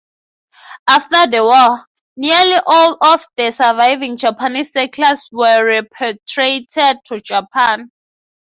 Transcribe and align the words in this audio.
After 0.87 1.27
the 1.27 1.43
war, 1.43 1.77
nearly 2.17 2.59
all 2.65 2.97
of 3.01 3.23
the 3.37 3.51
surviving 3.51 4.17
Japanese 4.17 4.71
settlers 4.73 5.29
were 5.31 5.63
repatriated 5.63 7.05
to 7.05 7.21
Japan. 7.21 7.91